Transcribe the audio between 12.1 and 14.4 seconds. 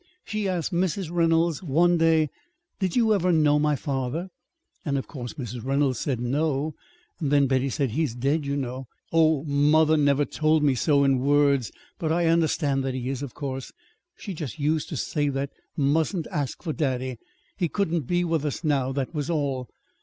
I understand that he is, of course. She